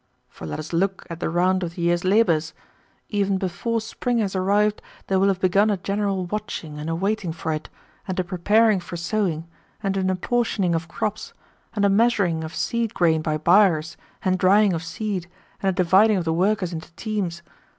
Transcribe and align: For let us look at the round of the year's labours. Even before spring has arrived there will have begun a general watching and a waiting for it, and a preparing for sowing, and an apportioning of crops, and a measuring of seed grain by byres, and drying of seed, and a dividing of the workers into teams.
For 0.29 0.47
let 0.47 0.57
us 0.57 0.73
look 0.73 1.05
at 1.11 1.19
the 1.19 1.29
round 1.29 1.61
of 1.61 1.75
the 1.75 1.83
year's 1.83 2.03
labours. 2.03 2.55
Even 3.09 3.37
before 3.37 3.79
spring 3.79 4.17
has 4.17 4.35
arrived 4.35 4.81
there 5.05 5.19
will 5.19 5.27
have 5.27 5.39
begun 5.39 5.69
a 5.69 5.77
general 5.77 6.25
watching 6.25 6.79
and 6.79 6.89
a 6.89 6.95
waiting 6.95 7.31
for 7.31 7.53
it, 7.53 7.69
and 8.07 8.19
a 8.19 8.23
preparing 8.23 8.79
for 8.79 8.97
sowing, 8.97 9.45
and 9.83 9.95
an 9.97 10.09
apportioning 10.09 10.73
of 10.73 10.87
crops, 10.87 11.33
and 11.75 11.85
a 11.85 11.89
measuring 11.89 12.43
of 12.43 12.55
seed 12.55 12.95
grain 12.95 13.21
by 13.21 13.37
byres, 13.37 13.95
and 14.23 14.39
drying 14.39 14.73
of 14.73 14.81
seed, 14.83 15.27
and 15.61 15.69
a 15.69 15.71
dividing 15.71 16.17
of 16.17 16.25
the 16.25 16.33
workers 16.33 16.73
into 16.73 16.91
teams. 16.93 17.43